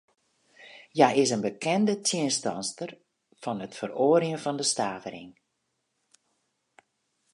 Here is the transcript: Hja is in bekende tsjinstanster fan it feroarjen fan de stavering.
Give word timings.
Hja 0.95 1.07
is 1.21 1.31
in 1.35 1.43
bekende 1.47 1.93
tsjinstanster 2.05 2.91
fan 3.41 3.63
it 3.65 3.77
feroarjen 3.79 4.41
fan 4.43 4.59
de 4.59 4.65
stavering. 4.73 5.31